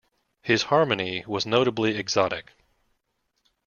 [0.41, 2.53] His harmony was notably exotic.